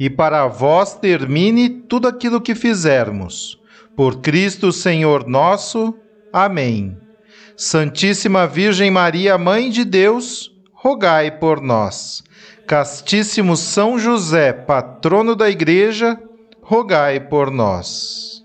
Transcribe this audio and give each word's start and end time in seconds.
e 0.00 0.08
para 0.08 0.46
vós 0.46 0.94
termine 0.94 1.68
tudo 1.68 2.08
aquilo 2.08 2.40
que 2.40 2.54
fizermos. 2.54 3.60
Por 3.94 4.22
Cristo 4.22 4.72
Senhor 4.72 5.28
nosso. 5.28 5.94
Amém. 6.32 6.96
Santíssima 7.54 8.46
Virgem 8.46 8.90
Maria, 8.90 9.36
Mãe 9.36 9.68
de 9.68 9.84
Deus, 9.84 10.50
rogai 10.72 11.30
por 11.30 11.60
nós. 11.60 12.24
Castíssimo 12.66 13.58
São 13.58 13.98
José, 13.98 14.54
patrono 14.54 15.36
da 15.36 15.50
Igreja, 15.50 16.18
rogai 16.62 17.20
por 17.20 17.50
nós. 17.50 18.42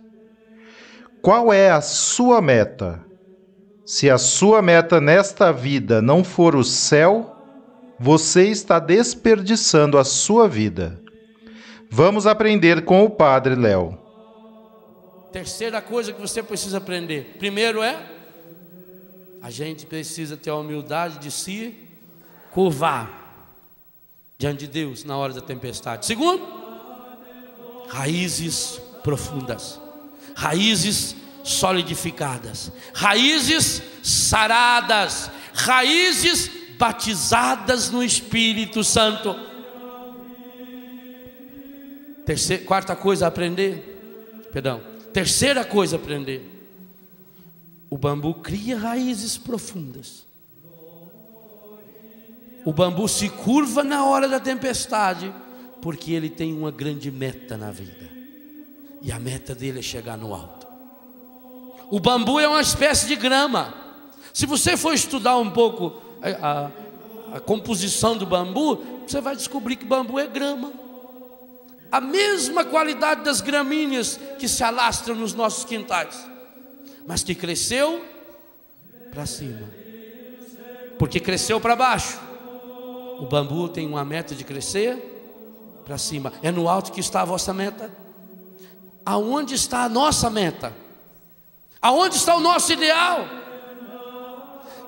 Qual 1.22 1.54
é 1.54 1.72
a 1.72 1.80
sua 1.80 2.42
meta? 2.42 3.02
Se 3.86 4.10
a 4.10 4.18
sua 4.18 4.62
meta 4.62 5.00
nesta 5.00 5.54
vida 5.54 6.02
não 6.02 6.22
for 6.22 6.54
o 6.54 6.66
céu, 6.66 7.34
você 7.98 8.50
está 8.50 8.78
desperdiçando 8.78 9.98
a 9.98 10.04
sua 10.04 10.50
vida. 10.50 11.05
Vamos 11.98 12.28
aprender 12.28 12.84
com 12.84 13.06
o 13.06 13.10
Padre 13.10 13.56
Léo. 13.56 13.98
Terceira 15.32 15.82
coisa 15.82 16.12
que 16.12 16.20
você 16.20 16.44
precisa 16.44 16.80
aprender: 16.80 17.38
primeiro 17.40 17.82
é, 17.82 17.98
a 19.42 19.50
gente 19.50 19.86
precisa 19.86 20.36
ter 20.36 20.50
a 20.50 20.58
humildade 20.58 21.20
de 21.20 21.32
se 21.32 21.74
curvar 22.52 23.48
diante 24.38 24.68
de 24.68 24.74
Deus 24.74 25.06
na 25.06 25.16
hora 25.16 25.32
da 25.32 25.40
tempestade. 25.40 26.06
Segundo, 26.06 26.46
raízes 27.88 28.82
profundas, 29.02 29.80
raízes 30.36 31.16
solidificadas, 31.46 32.74
raízes 32.94 33.82
saradas, 34.04 35.32
raízes 35.54 36.52
batizadas 36.78 37.90
no 37.90 38.04
Espírito 38.04 38.84
Santo. 38.84 39.55
Terceira, 42.26 42.66
quarta 42.66 42.96
coisa 42.96 43.26
a 43.26 43.28
aprender, 43.28 44.48
perdão, 44.52 44.82
terceira 45.14 45.64
coisa 45.64 45.96
a 45.96 46.00
aprender. 46.00 46.52
O 47.90 47.98
bambu 47.98 48.34
cria 48.34 48.78
raízes 48.78 49.38
profundas. 49.38 50.26
O 52.66 52.74
bambu 52.74 53.08
se 53.08 53.30
curva 53.30 53.84
na 53.84 54.06
hora 54.06 54.28
da 54.28 54.40
tempestade, 54.40 55.32
porque 55.82 56.14
ele 56.14 56.32
tem 56.32 56.52
uma 56.52 56.72
grande 56.72 57.12
meta 57.12 57.56
na 57.56 57.70
vida. 57.70 58.10
E 59.04 59.12
a 59.12 59.20
meta 59.20 59.54
dele 59.54 59.80
é 59.80 59.84
chegar 59.84 60.18
no 60.18 60.34
alto. 60.34 60.66
O 61.92 62.00
bambu 62.00 62.40
é 62.40 62.48
uma 62.48 62.62
espécie 62.62 63.08
de 63.08 63.16
grama. 63.16 63.72
Se 64.34 64.48
você 64.48 64.76
for 64.76 64.94
estudar 64.96 65.38
um 65.38 65.52
pouco 65.52 66.02
a, 66.22 66.72
a, 67.34 67.38
a 67.38 67.40
composição 67.40 68.18
do 68.18 68.26
bambu, 68.26 68.84
você 69.06 69.22
vai 69.22 69.36
descobrir 69.36 69.76
que 69.76 69.86
bambu 69.86 70.18
é 70.18 70.26
grama. 70.26 70.85
A 71.96 72.02
mesma 72.02 72.66
qualidade 72.66 73.24
das 73.24 73.40
gramíneas 73.40 74.20
que 74.38 74.50
se 74.50 74.62
alastram 74.66 75.16
nos 75.16 75.34
nossos 75.34 75.64
quintais, 75.64 76.28
mas 77.08 77.24
que 77.24 77.34
cresceu 77.34 78.06
para 79.12 79.26
cima, 79.26 79.70
porque 81.00 81.22
cresceu 81.22 81.58
para 81.62 81.74
baixo. 81.74 82.20
O 83.18 83.28
bambu 83.28 83.70
tem 83.70 83.88
uma 83.88 84.04
meta 84.04 84.36
de 84.36 84.44
crescer 84.44 84.98
para 85.86 85.98
cima. 85.98 86.34
É 86.44 86.52
no 86.52 86.68
alto 86.68 86.92
que 86.92 87.00
está 87.00 87.22
a 87.22 87.26
vossa 87.26 87.54
meta. 87.54 87.90
Aonde 89.06 89.56
está 89.56 89.86
a 89.86 89.90
nossa 89.90 90.30
meta? 90.30 90.76
Aonde 91.82 92.18
está 92.18 92.36
o 92.36 92.42
nosso 92.42 92.74
ideal? 92.74 93.26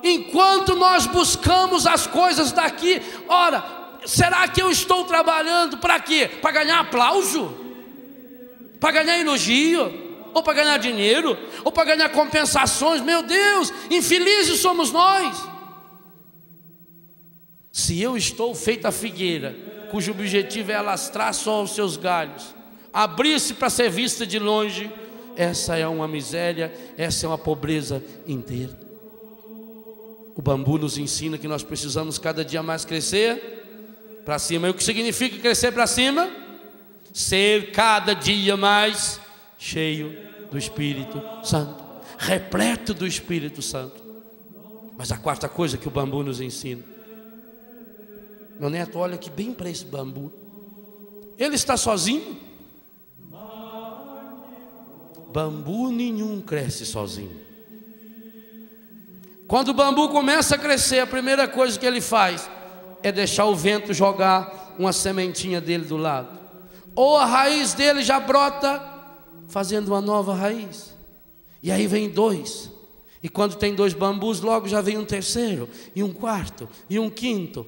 Enquanto 0.02 0.76
nós 0.76 1.06
buscamos 1.06 1.86
as 1.86 2.06
coisas 2.06 2.52
daqui, 2.52 3.00
ora, 3.26 3.77
será 4.08 4.48
que 4.48 4.62
eu 4.62 4.70
estou 4.70 5.04
trabalhando 5.04 5.76
para 5.76 6.00
quê? 6.00 6.28
Para 6.40 6.50
ganhar 6.50 6.80
aplauso? 6.80 7.54
Para 8.80 8.92
ganhar 8.92 9.18
elogio? 9.18 10.30
Ou 10.32 10.42
para 10.42 10.54
ganhar 10.54 10.78
dinheiro? 10.78 11.36
Ou 11.62 11.70
para 11.70 11.94
ganhar 11.94 12.08
compensações? 12.08 13.02
Meu 13.02 13.22
Deus, 13.22 13.70
infelizes 13.90 14.60
somos 14.60 14.90
nós. 14.90 15.36
Se 17.70 18.00
eu 18.00 18.16
estou 18.16 18.54
feito 18.54 18.86
a 18.86 18.90
figueira, 18.90 19.54
cujo 19.90 20.12
objetivo 20.12 20.72
é 20.72 20.74
alastrar 20.74 21.34
só 21.34 21.62
os 21.62 21.74
seus 21.74 21.98
galhos, 21.98 22.54
abrir-se 22.92 23.54
para 23.54 23.68
ser 23.68 23.90
vista 23.90 24.26
de 24.26 24.38
longe, 24.38 24.90
essa 25.36 25.76
é 25.76 25.86
uma 25.86 26.08
miséria, 26.08 26.72
essa 26.96 27.26
é 27.26 27.28
uma 27.28 27.38
pobreza 27.38 28.02
inteira. 28.26 28.76
O 30.34 30.40
bambu 30.40 30.78
nos 30.78 30.96
ensina 30.96 31.36
que 31.36 31.46
nós 31.46 31.62
precisamos 31.62 32.16
cada 32.18 32.42
dia 32.44 32.62
mais 32.62 32.86
crescer 32.86 33.58
para 34.28 34.38
cima. 34.38 34.66
E 34.66 34.70
o 34.70 34.74
que 34.74 34.84
significa 34.84 35.38
crescer 35.38 35.72
para 35.72 35.86
cima? 35.86 36.28
Ser 37.14 37.72
cada 37.72 38.12
dia 38.12 38.58
mais 38.58 39.18
cheio 39.56 40.14
do 40.50 40.58
Espírito 40.58 41.18
Santo, 41.42 41.82
repleto 42.18 42.92
do 42.92 43.06
Espírito 43.06 43.62
Santo. 43.62 44.04
Mas 44.98 45.10
a 45.10 45.16
quarta 45.16 45.48
coisa 45.48 45.78
que 45.78 45.88
o 45.88 45.90
bambu 45.90 46.22
nos 46.22 46.42
ensina. 46.42 46.84
Meu 48.60 48.68
neto, 48.68 48.98
olha 48.98 49.14
aqui 49.14 49.30
bem 49.30 49.54
para 49.54 49.70
esse 49.70 49.86
bambu. 49.86 50.30
Ele 51.38 51.54
está 51.54 51.78
sozinho? 51.78 52.38
Bambu 55.32 55.90
nenhum 55.90 56.42
cresce 56.42 56.84
sozinho. 56.84 57.34
Quando 59.46 59.70
o 59.70 59.74
bambu 59.74 60.10
começa 60.10 60.56
a 60.56 60.58
crescer, 60.58 60.98
a 60.98 61.06
primeira 61.06 61.48
coisa 61.48 61.78
que 61.78 61.86
ele 61.86 62.02
faz 62.02 62.57
é 63.02 63.12
deixar 63.12 63.46
o 63.46 63.54
vento 63.54 63.92
jogar 63.92 64.74
uma 64.78 64.92
sementinha 64.92 65.60
dele 65.60 65.84
do 65.84 65.96
lado. 65.96 66.38
Ou 66.94 67.16
a 67.16 67.24
raiz 67.24 67.74
dele 67.74 68.02
já 68.02 68.18
brota 68.18 68.82
fazendo 69.48 69.88
uma 69.88 70.00
nova 70.00 70.34
raiz. 70.34 70.94
E 71.62 71.70
aí 71.70 71.86
vem 71.86 72.08
dois. 72.08 72.70
E 73.22 73.28
quando 73.28 73.56
tem 73.56 73.74
dois 73.74 73.94
bambus, 73.94 74.40
logo 74.40 74.68
já 74.68 74.80
vem 74.80 74.96
um 74.96 75.04
terceiro, 75.04 75.68
e 75.94 76.02
um 76.02 76.12
quarto, 76.12 76.68
e 76.88 76.98
um 76.98 77.10
quinto. 77.10 77.66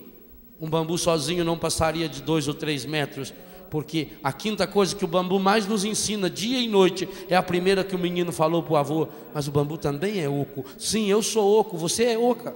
Um 0.60 0.68
bambu 0.68 0.96
sozinho 0.96 1.44
não 1.44 1.58
passaria 1.58 2.08
de 2.08 2.22
dois 2.22 2.46
ou 2.46 2.54
três 2.54 2.84
metros 2.84 3.32
porque 3.70 4.08
a 4.22 4.32
quinta 4.32 4.66
coisa 4.66 4.94
que 4.96 5.04
o 5.04 5.08
bambu 5.08 5.38
mais 5.38 5.66
nos 5.66 5.84
ensina 5.84 6.28
dia 6.28 6.58
e 6.58 6.68
noite 6.68 7.08
é 7.28 7.36
a 7.36 7.42
primeira 7.42 7.84
que 7.84 7.94
o 7.94 7.98
menino 7.98 8.32
falou 8.32 8.62
para 8.64 8.72
o 8.72 8.76
avô, 8.76 9.08
mas 9.32 9.46
o 9.46 9.52
bambu 9.52 9.78
também 9.78 10.20
é 10.20 10.28
oco. 10.28 10.64
Sim, 10.76 11.06
eu 11.06 11.22
sou 11.22 11.60
oco, 11.60 11.78
você 11.78 12.04
é 12.04 12.18
oca. 12.18 12.54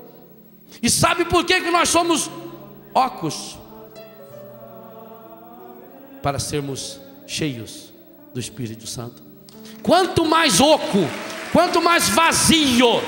E 0.82 0.90
sabe 0.90 1.24
por 1.24 1.44
que, 1.44 1.60
que 1.60 1.70
nós 1.70 1.88
somos 1.88 2.28
ocos? 2.94 3.58
Para 6.22 6.38
sermos 6.38 7.00
cheios 7.26 7.92
do 8.32 8.40
Espírito 8.40 8.86
Santo. 8.86 9.22
Quanto 9.82 10.24
mais 10.24 10.60
oco, 10.60 11.00
quanto 11.52 11.82
mais 11.82 12.08
vazio, 12.08 13.02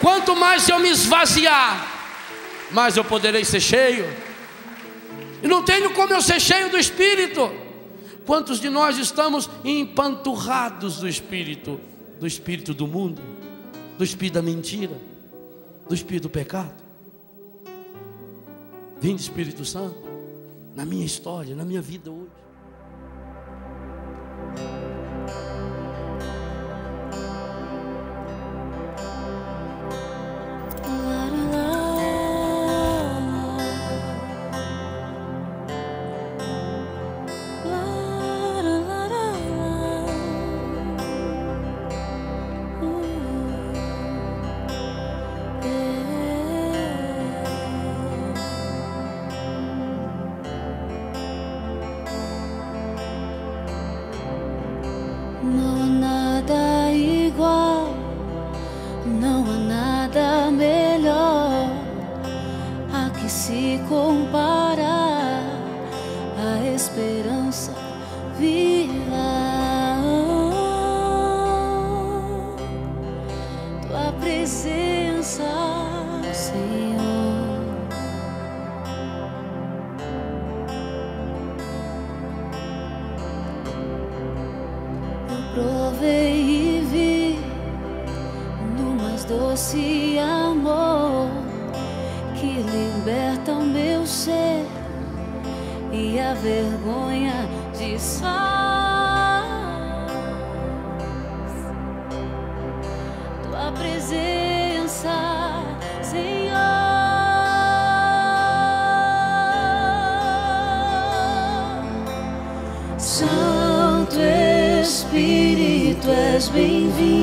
quanto 0.00 0.34
mais 0.34 0.68
eu 0.68 0.80
me 0.80 0.88
esvaziar, 0.88 1.86
mais 2.72 2.96
eu 2.96 3.04
poderei 3.04 3.44
ser 3.44 3.60
cheio 3.60 4.26
e 5.42 5.46
não 5.46 5.62
tenho 5.62 5.92
como 5.94 6.12
eu 6.12 6.20
ser 6.20 6.40
cheio 6.40 6.70
do 6.70 6.78
Espírito. 6.78 7.52
Quantos 8.26 8.58
de 8.58 8.68
nós 8.68 8.98
estamos 8.98 9.48
empanturrados 9.64 10.98
do 10.98 11.08
Espírito? 11.08 11.80
Do 12.18 12.26
Espírito 12.26 12.74
do 12.74 12.86
mundo, 12.86 13.22
do 13.96 14.02
Espírito 14.02 14.34
da 14.34 14.42
mentira, 14.42 15.00
do 15.88 15.94
Espírito 15.94 16.24
do 16.24 16.30
pecado. 16.30 16.85
Vinde 18.98 19.20
Espírito 19.20 19.64
Santo, 19.64 19.96
na 20.74 20.84
minha 20.84 21.04
história, 21.04 21.54
na 21.54 21.64
minha 21.64 21.82
vida 21.82 22.10
hoje. 22.10 22.30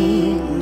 me. 0.04 0.53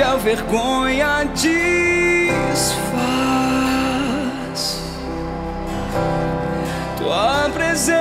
que 0.00 0.04
a 0.04 0.16
vergonha 0.16 1.24
desfaz 1.24 1.60
tua 6.96 7.50
presença. 7.52 8.00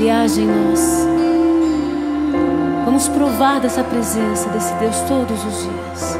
Ele 0.00 0.10
age 0.10 0.40
em 0.40 0.46
nós. 0.46 0.80
Vamos 2.86 3.06
provar 3.08 3.60
dessa 3.60 3.84
presença 3.84 4.48
desse 4.48 4.72
Deus 4.76 4.98
todos 5.02 5.44
os 5.44 5.62
dias. 5.62 6.18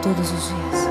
Todos 0.00 0.32
os 0.32 0.48
dias. 0.48 0.88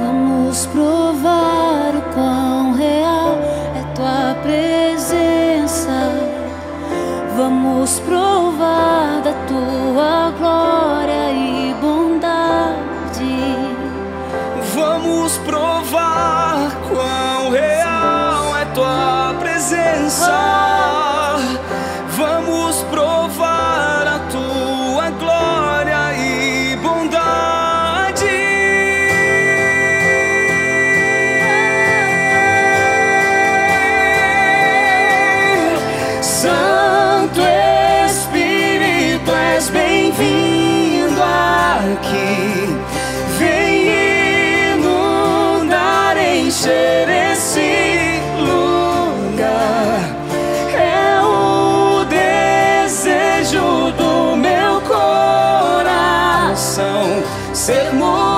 Vamos 0.00 0.66
provar 0.66 1.96
o 1.96 2.14
quão 2.14 2.72
real 2.74 3.36
é 3.74 3.82
tua 3.96 4.36
presença. 4.42 5.90
Vamos 7.36 7.98
provar 7.98 9.22
da 9.24 9.32
tua 9.48 10.30
glória. 10.38 10.77
inside. 19.98 20.67
Sermos 57.68 58.37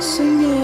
Senhor. 0.00 0.38
Vinde, 0.38 0.57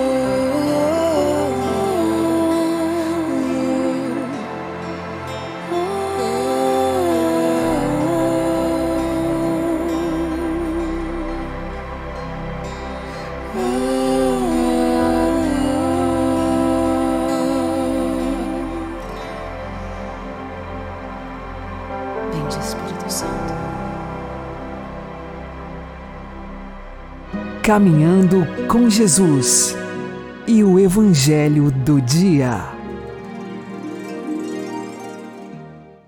Caminhando 27.64 28.46
com 28.68 28.90
Jesus 28.90 29.74
e 30.46 30.62
o 30.62 30.78
Evangelho 30.78 31.70
do 31.70 31.98
Dia. 31.98 32.60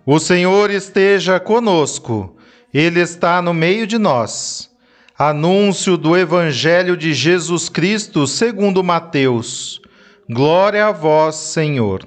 O 0.04 0.18
Senhor 0.18 0.70
esteja 0.70 1.40
conosco, 1.40 2.36
Ele 2.75 3.00
está 3.00 3.40
no 3.40 3.54
meio 3.54 3.86
de 3.86 3.96
nós. 3.96 4.70
Anúncio 5.18 5.96
do 5.96 6.14
Evangelho 6.14 6.94
de 6.94 7.14
Jesus 7.14 7.70
Cristo 7.70 8.26
segundo 8.26 8.84
Mateus. 8.84 9.80
Glória 10.28 10.88
a 10.88 10.92
vós, 10.92 11.36
Senhor. 11.36 12.06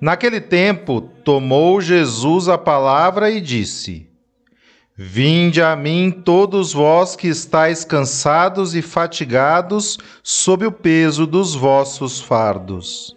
Naquele 0.00 0.40
tempo, 0.40 1.00
tomou 1.22 1.80
Jesus 1.80 2.48
a 2.48 2.58
palavra 2.58 3.30
e 3.30 3.40
disse: 3.40 4.05
Vinde 4.98 5.60
a 5.60 5.76
mim 5.76 6.10
todos 6.10 6.72
vós 6.72 7.14
que 7.14 7.28
estáis 7.28 7.84
cansados 7.84 8.74
e 8.74 8.80
fatigados 8.80 9.98
sob 10.22 10.64
o 10.64 10.72
peso 10.72 11.26
dos 11.26 11.54
vossos 11.54 12.18
fardos, 12.18 13.14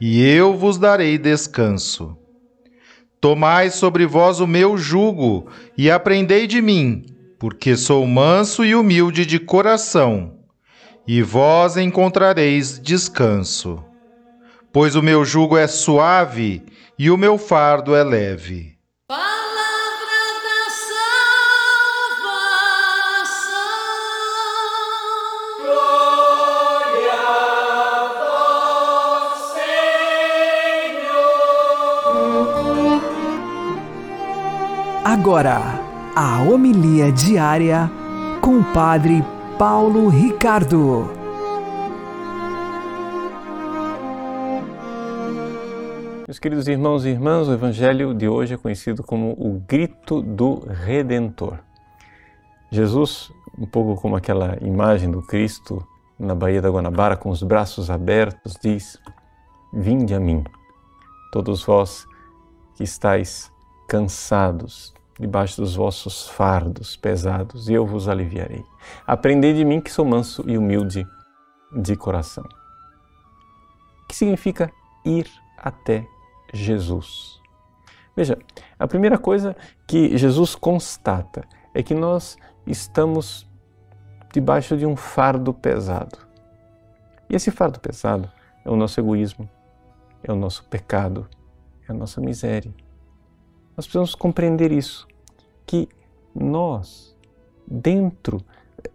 e 0.00 0.24
eu 0.24 0.56
vos 0.56 0.78
darei 0.78 1.18
descanso. 1.18 2.16
Tomai 3.20 3.68
sobre 3.68 4.06
vós 4.06 4.40
o 4.40 4.46
meu 4.46 4.78
jugo 4.78 5.48
e 5.76 5.90
aprendei 5.90 6.46
de 6.46 6.62
mim, 6.62 7.04
porque 7.38 7.76
sou 7.76 8.06
manso 8.06 8.64
e 8.64 8.74
humilde 8.74 9.26
de 9.26 9.38
coração, 9.38 10.32
e 11.06 11.20
vós 11.20 11.76
encontrareis 11.76 12.80
descanso. 12.80 13.84
Pois 14.72 14.94
o 14.94 15.02
meu 15.02 15.26
jugo 15.26 15.58
é 15.58 15.66
suave 15.66 16.62
e 16.98 17.10
o 17.10 17.18
meu 17.18 17.36
fardo 17.36 17.94
é 17.94 18.02
leve. 18.02 18.77
Agora, 35.10 35.62
a 36.14 36.42
homilia 36.42 37.10
diária 37.10 37.90
com 38.42 38.58
o 38.58 38.74
Padre 38.74 39.24
Paulo 39.58 40.10
Ricardo. 40.10 41.08
Meus 46.26 46.38
queridos 46.38 46.68
irmãos 46.68 47.06
e 47.06 47.08
irmãs, 47.08 47.48
o 47.48 47.54
Evangelho 47.54 48.12
de 48.12 48.28
hoje 48.28 48.52
é 48.52 48.58
conhecido 48.58 49.02
como 49.02 49.30
o 49.30 49.58
grito 49.66 50.20
do 50.20 50.58
Redentor. 50.68 51.60
Jesus, 52.70 53.32
um 53.58 53.64
pouco 53.64 53.98
como 53.98 54.14
aquela 54.14 54.58
imagem 54.60 55.10
do 55.10 55.22
Cristo 55.22 55.82
na 56.18 56.34
Baía 56.34 56.60
da 56.60 56.68
Guanabara, 56.68 57.16
com 57.16 57.30
os 57.30 57.42
braços 57.42 57.88
abertos, 57.88 58.58
diz: 58.62 59.00
Vinde 59.72 60.12
a 60.12 60.20
mim, 60.20 60.44
todos 61.32 61.64
vós 61.64 62.06
que 62.74 62.84
estáis 62.84 63.50
cansados, 63.88 64.97
debaixo 65.18 65.60
dos 65.60 65.74
vossos 65.74 66.28
fardos 66.28 66.96
pesados, 66.96 67.68
e 67.68 67.74
eu 67.74 67.86
vos 67.86 68.08
aliviarei. 68.08 68.64
Aprendei 69.06 69.52
de 69.52 69.64
mim 69.64 69.80
que 69.80 69.90
sou 69.90 70.04
manso 70.04 70.44
e 70.46 70.56
humilde 70.56 71.06
de 71.72 71.96
coração. 71.96 72.44
Que 74.08 74.14
significa 74.14 74.70
ir 75.04 75.28
até 75.56 76.06
Jesus? 76.52 77.40
Veja, 78.16 78.38
a 78.78 78.86
primeira 78.86 79.18
coisa 79.18 79.56
que 79.86 80.16
Jesus 80.16 80.54
constata 80.54 81.44
é 81.74 81.82
que 81.82 81.94
nós 81.94 82.36
estamos 82.66 83.48
debaixo 84.32 84.76
de 84.76 84.86
um 84.86 84.96
fardo 84.96 85.52
pesado. 85.52 86.18
E 87.28 87.34
esse 87.34 87.50
fardo 87.50 87.80
pesado 87.80 88.30
é 88.64 88.70
o 88.70 88.76
nosso 88.76 89.00
egoísmo, 89.00 89.48
é 90.22 90.32
o 90.32 90.36
nosso 90.36 90.64
pecado, 90.64 91.28
é 91.88 91.92
a 91.92 91.94
nossa 91.94 92.20
miséria. 92.20 92.72
Nós 93.76 93.86
precisamos 93.86 94.14
compreender 94.14 94.72
isso, 94.72 95.06
que 95.68 95.86
nós, 96.34 97.14
dentro 97.66 98.42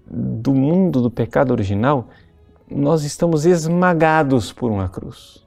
do 0.07 0.55
mundo 0.55 1.03
do 1.03 1.11
pecado 1.11 1.51
original, 1.51 2.07
nós 2.67 3.03
estamos 3.03 3.45
esmagados 3.45 4.51
por 4.51 4.71
uma 4.71 4.89
cruz. 4.89 5.45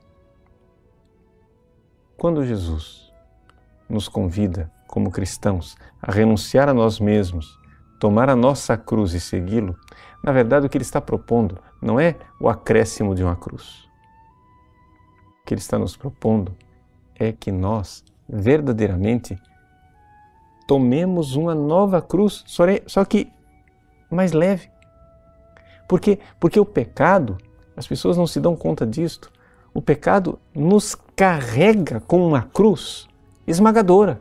Quando 2.16 2.46
Jesus 2.46 3.12
nos 3.88 4.08
convida, 4.08 4.70
como 4.86 5.10
cristãos, 5.10 5.76
a 6.00 6.12
renunciar 6.12 6.68
a 6.68 6.74
nós 6.74 7.00
mesmos, 7.00 7.58
tomar 7.98 8.30
a 8.30 8.36
nossa 8.36 8.76
cruz 8.76 9.12
e 9.12 9.18
segui-lo, 9.20 9.76
na 10.22 10.30
verdade 10.30 10.66
o 10.66 10.68
que 10.68 10.78
ele 10.78 10.84
está 10.84 11.00
propondo 11.00 11.58
não 11.82 11.98
é 11.98 12.14
o 12.40 12.48
acréscimo 12.48 13.16
de 13.16 13.24
uma 13.24 13.34
cruz. 13.34 13.88
O 15.42 15.44
que 15.44 15.54
ele 15.54 15.60
está 15.60 15.76
nos 15.76 15.96
propondo 15.96 16.56
é 17.16 17.32
que 17.32 17.50
nós 17.50 18.04
verdadeiramente 18.28 19.36
tomemos 20.66 21.36
uma 21.36 21.54
nova 21.54 22.02
cruz, 22.02 22.44
só 22.46 23.04
que 23.04 23.32
mais 24.10 24.32
leve. 24.32 24.68
Por 25.88 26.00
quê? 26.00 26.18
Porque 26.40 26.58
o 26.58 26.64
pecado, 26.64 27.38
as 27.76 27.86
pessoas 27.86 28.16
não 28.16 28.26
se 28.26 28.40
dão 28.40 28.56
conta 28.56 28.86
disto, 28.86 29.30
o 29.72 29.80
pecado 29.80 30.38
nos 30.54 30.96
carrega 31.14 32.00
com 32.00 32.26
uma 32.26 32.42
cruz 32.42 33.06
esmagadora. 33.46 34.20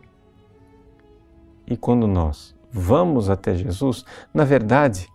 E 1.66 1.76
quando 1.76 2.08
nós 2.08 2.54
vamos 2.72 3.30
até 3.30 3.56
Jesus, 3.56 4.06
na 4.34 4.44
verdade, 4.44 5.08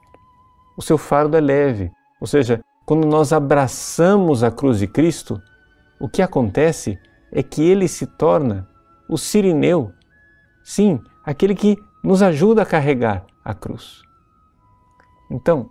o 0.76 0.82
seu 0.82 0.98
fardo 0.98 1.36
é 1.36 1.40
leve. 1.40 1.92
Ou 2.20 2.26
seja, 2.26 2.60
quando 2.84 3.06
nós 3.06 3.32
abraçamos 3.32 4.42
a 4.42 4.50
cruz 4.50 4.78
de 4.78 4.86
Cristo, 4.88 5.40
o 6.00 6.08
que 6.08 6.22
acontece 6.22 6.98
é 7.30 7.42
que 7.42 7.62
ele 7.62 7.86
se 7.86 8.06
torna 8.06 8.66
o 9.08 9.16
sirineu. 9.16 9.92
Sim, 10.64 11.00
aquele 11.30 11.54
que 11.54 11.78
nos 12.02 12.22
ajuda 12.22 12.62
a 12.62 12.66
carregar 12.66 13.24
a 13.44 13.54
cruz. 13.54 14.02
Então, 15.30 15.70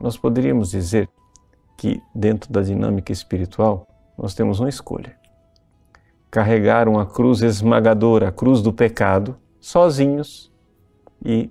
nós 0.00 0.18
poderíamos 0.18 0.70
dizer 0.70 1.08
que, 1.76 2.02
dentro 2.12 2.52
da 2.52 2.60
dinâmica 2.60 3.12
espiritual, 3.12 3.86
nós 4.18 4.34
temos 4.34 4.58
uma 4.58 4.68
escolha: 4.68 5.16
carregar 6.28 6.88
uma 6.88 7.06
cruz 7.06 7.40
esmagadora, 7.40 8.28
a 8.28 8.32
cruz 8.32 8.60
do 8.60 8.72
pecado, 8.72 9.36
sozinhos 9.60 10.52
e 11.24 11.50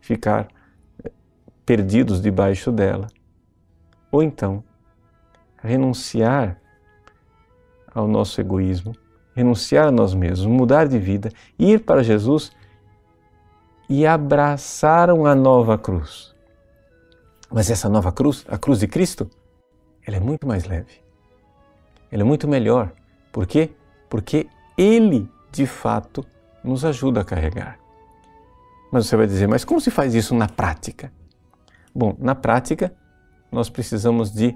ficar 0.00 0.46
eh, 1.04 1.10
perdidos 1.64 2.20
debaixo 2.20 2.70
dela. 2.70 3.08
Ou 4.12 4.22
então, 4.22 4.62
renunciar 5.58 6.60
ao 7.92 8.06
nosso 8.06 8.40
egoísmo, 8.40 8.94
renunciar 9.34 9.88
a 9.88 9.90
nós 9.90 10.14
mesmos, 10.14 10.46
mudar 10.46 10.86
de 10.86 10.98
vida, 11.00 11.30
ir 11.58 11.80
para 11.80 12.04
Jesus 12.04 12.52
e 13.88 14.06
abraçar 14.06 15.10
uma 15.10 15.34
nova 15.34 15.78
cruz. 15.78 16.34
Mas 17.50 17.70
essa 17.70 17.88
nova 17.88 18.10
cruz, 18.12 18.44
a 18.48 18.58
cruz 18.58 18.80
de 18.80 18.88
Cristo, 18.88 19.30
ela 20.06 20.16
é 20.16 20.20
muito 20.20 20.46
mais 20.46 20.64
leve. 20.64 21.00
Ela 22.10 22.22
é 22.22 22.24
muito 22.24 22.48
melhor. 22.48 22.92
Por 23.32 23.46
quê? 23.46 23.70
Porque 24.08 24.48
Ele, 24.76 25.30
de 25.52 25.66
fato, 25.66 26.24
nos 26.62 26.84
ajuda 26.84 27.20
a 27.20 27.24
carregar. 27.24 27.78
Mas 28.90 29.06
você 29.06 29.16
vai 29.16 29.26
dizer, 29.26 29.46
mas 29.46 29.64
como 29.64 29.80
se 29.80 29.90
faz 29.90 30.14
isso 30.14 30.34
na 30.34 30.48
prática? 30.48 31.12
Bom, 31.94 32.14
na 32.18 32.34
prática, 32.34 32.94
nós 33.50 33.68
precisamos 33.68 34.32
de 34.32 34.54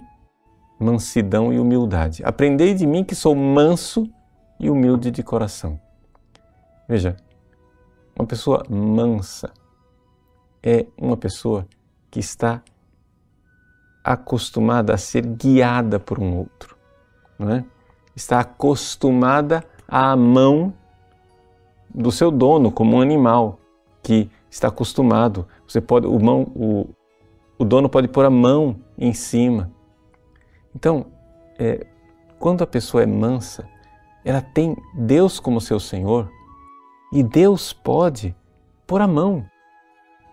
mansidão 0.78 1.52
e 1.52 1.58
humildade. 1.58 2.22
Aprendei 2.25 2.75
de 2.75 2.87
mim 2.87 3.04
que 3.04 3.14
sou 3.14 3.34
manso 3.34 4.10
e 4.58 4.70
humilde 4.70 5.10
de 5.10 5.22
coração. 5.22 5.80
Veja, 6.88 7.16
uma 8.20 8.26
pessoa 8.26 8.64
mansa 8.68 9.52
é 10.62 10.86
uma 10.96 11.16
pessoa 11.16 11.66
que 12.10 12.20
está 12.20 12.62
acostumada 14.04 14.94
a 14.94 14.98
ser 14.98 15.26
guiada 15.26 15.98
por 15.98 16.18
um 16.18 16.36
outro, 16.36 16.76
não 17.38 17.50
é? 17.50 17.64
está 18.14 18.40
acostumada 18.40 19.64
à 19.86 20.14
mão 20.16 20.72
do 21.92 22.12
seu 22.12 22.30
dono, 22.30 22.70
como 22.70 22.96
um 22.96 23.00
animal 23.00 23.58
que 24.02 24.30
está 24.50 24.68
acostumado. 24.68 25.46
Você 25.66 25.80
pode, 25.80 26.06
o, 26.06 26.18
mão, 26.18 26.42
o, 26.54 26.88
o 27.58 27.64
dono 27.64 27.88
pode 27.88 28.08
pôr 28.08 28.24
a 28.24 28.30
mão 28.30 28.76
em 28.98 29.12
cima 29.12 29.70
então, 30.74 31.06
é, 31.58 31.86
quando 32.38 32.62
a 32.62 32.66
pessoa 32.66 33.02
é 33.02 33.06
mansa, 33.06 33.68
ela 34.24 34.40
tem 34.40 34.76
Deus 34.94 35.40
como 35.40 35.60
seu 35.60 35.80
Senhor 35.80 36.30
e 37.12 37.23
Deus 37.23 37.73
pode 37.73 38.35
pôr 38.87 39.00
a 39.00 39.07
mão 39.07 39.45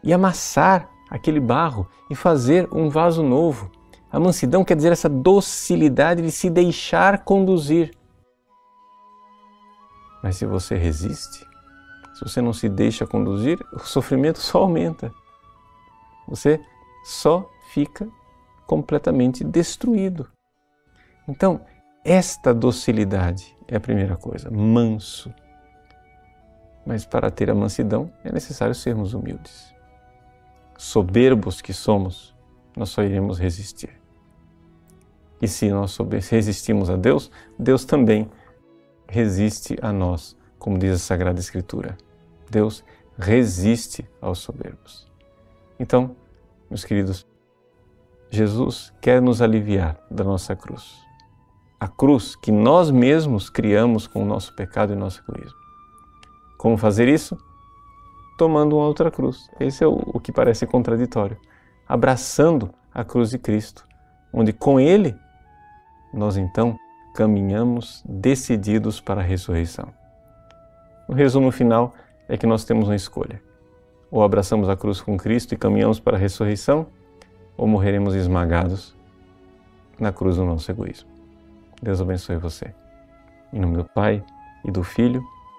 e 0.03 0.13
amassar 0.13 0.89
aquele 1.09 1.39
barro 1.39 1.87
e 2.09 2.15
fazer 2.15 2.67
um 2.71 2.89
vaso 2.89 3.23
novo. 3.23 3.71
A 4.11 4.19
mansidão 4.19 4.63
quer 4.63 4.75
dizer 4.75 4.91
essa 4.91 5.09
docilidade 5.09 6.21
de 6.21 6.31
se 6.31 6.49
deixar 6.49 7.23
conduzir. 7.23 7.91
Mas 10.23 10.37
se 10.37 10.45
você 10.45 10.75
resiste, 10.75 11.45
se 12.13 12.23
você 12.23 12.41
não 12.41 12.53
se 12.53 12.67
deixa 12.69 13.05
conduzir, 13.05 13.59
o 13.73 13.79
sofrimento 13.79 14.39
só 14.39 14.59
aumenta. 14.59 15.13
Você 16.27 16.59
só 17.03 17.49
fica 17.71 18.07
completamente 18.65 19.43
destruído. 19.43 20.27
Então, 21.27 21.61
esta 22.03 22.53
docilidade 22.53 23.55
é 23.67 23.75
a 23.75 23.79
primeira 23.79 24.15
coisa, 24.15 24.49
manso. 24.49 25.33
Mas 26.87 27.05
para 27.05 27.29
ter 27.29 27.51
a 27.51 27.53
mansidão 27.53 28.09
é 28.23 28.31
necessário 28.31 28.73
sermos 28.73 29.13
humildes. 29.13 29.75
Soberbos 30.77 31.61
que 31.61 31.73
somos, 31.73 32.33
nós 32.77 32.87
só 32.87 33.03
iremos 33.03 33.37
resistir. 33.37 33.89
E 35.41 35.49
se 35.49 35.69
nós 35.69 35.97
resistimos 36.29 36.89
a 36.89 36.95
Deus, 36.95 37.29
Deus 37.59 37.83
também 37.83 38.31
resiste 39.05 39.77
a 39.81 39.91
nós, 39.91 40.37
como 40.57 40.79
diz 40.79 40.93
a 40.93 40.97
Sagrada 40.97 41.41
Escritura. 41.41 41.97
Deus 42.49 42.85
resiste 43.17 44.07
aos 44.21 44.39
soberbos. 44.39 45.11
Então, 45.77 46.15
meus 46.69 46.85
queridos, 46.85 47.27
Jesus 48.29 48.93
quer 49.01 49.21
nos 49.21 49.41
aliviar 49.41 49.99
da 50.09 50.23
nossa 50.23 50.55
cruz. 50.55 50.95
A 51.77 51.87
cruz 51.89 52.33
que 52.33 52.51
nós 52.51 52.89
mesmos 52.89 53.49
criamos 53.49 54.07
com 54.07 54.23
o 54.23 54.25
nosso 54.25 54.55
pecado 54.55 54.93
e 54.93 54.95
nosso 54.95 55.21
egoísmo. 55.27 55.66
Como 56.57 56.77
fazer 56.77 57.07
isso? 57.07 57.37
Tomando 58.37 58.77
uma 58.77 58.85
outra 58.85 59.11
cruz. 59.11 59.49
Esse 59.59 59.83
é 59.83 59.87
o, 59.87 60.01
o 60.13 60.19
que 60.19 60.31
parece 60.31 60.65
contraditório. 60.65 61.37
Abraçando 61.87 62.69
a 62.93 63.03
cruz 63.03 63.29
de 63.29 63.37
Cristo, 63.37 63.87
onde 64.33 64.51
com 64.51 64.79
Ele 64.79 65.15
nós 66.13 66.37
então 66.37 66.75
caminhamos 67.13 68.03
decididos 68.07 68.99
para 68.99 69.21
a 69.21 69.23
ressurreição. 69.23 69.93
O 71.07 71.13
resumo 71.13 71.51
final 71.51 71.93
é 72.27 72.37
que 72.37 72.45
nós 72.45 72.65
temos 72.65 72.87
uma 72.87 72.95
escolha. 72.95 73.41
Ou 74.11 74.23
abraçamos 74.23 74.69
a 74.69 74.75
cruz 74.75 75.01
com 75.01 75.17
Cristo 75.17 75.53
e 75.53 75.57
caminhamos 75.57 75.99
para 75.99 76.17
a 76.17 76.19
ressurreição, 76.19 76.87
ou 77.57 77.67
morreremos 77.67 78.15
esmagados 78.15 78.95
na 79.99 80.11
cruz 80.11 80.37
do 80.37 80.45
nosso 80.45 80.69
egoísmo. 80.69 81.09
Deus 81.81 81.99
abençoe 81.99 82.37
você. 82.37 82.73
Em 83.51 83.59
nome 83.59 83.77
do 83.77 83.85
Pai, 83.85 84.23
e 84.67 84.71
do 84.71 84.83
Filho, 84.83 85.23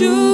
Mim 0.00 0.33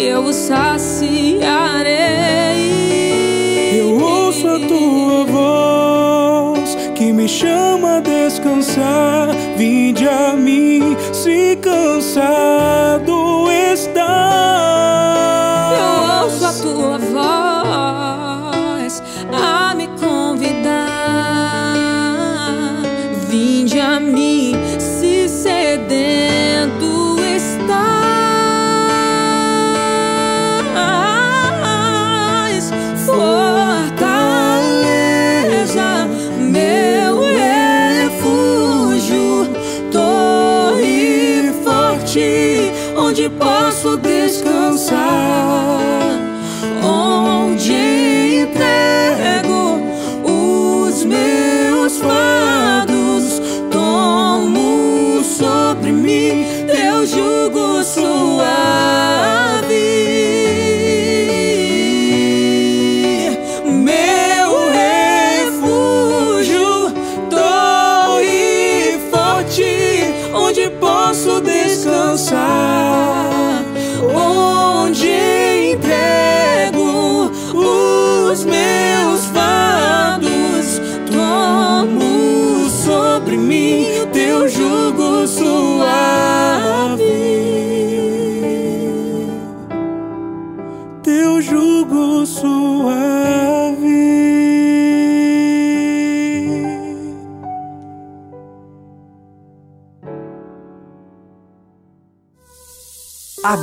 eu 0.00 0.22
vos 0.22 0.36
saciarei. 0.36 1.40
Eu 3.78 3.98
ouço 4.00 4.48
a 4.48 4.58
tua 4.60 5.24
voz 5.24 6.76
que 6.94 7.12
me 7.12 7.28
chama 7.28 7.98
a 7.98 8.00
descansar. 8.00 9.28
Vinde 9.56 10.08
a 10.08 10.32
mim, 10.34 10.96
se 11.12 11.56
cansado 11.56 13.09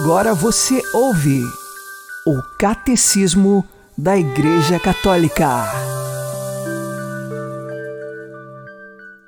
Agora 0.08 0.34
você 0.34 0.82
ouve 0.94 1.44
o 2.26 2.42
Catecismo 2.58 3.68
da 3.98 4.18
Igreja 4.18 4.80
Católica. 4.80 5.66